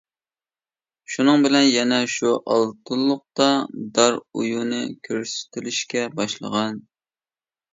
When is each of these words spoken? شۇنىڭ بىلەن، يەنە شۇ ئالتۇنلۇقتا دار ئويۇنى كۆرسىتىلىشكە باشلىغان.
شۇنىڭ 1.15 1.43
بىلەن، 1.45 1.65
يەنە 1.71 1.99
شۇ 2.13 2.31
ئالتۇنلۇقتا 2.55 3.49
دار 3.99 4.19
ئويۇنى 4.23 4.81
كۆرسىتىلىشكە 5.09 6.07
باشلىغان. 6.23 6.83